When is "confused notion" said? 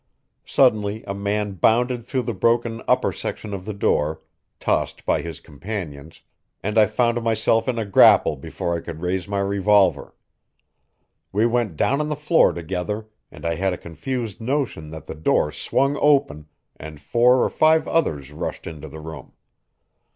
13.77-14.89